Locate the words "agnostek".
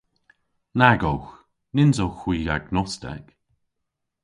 2.55-3.25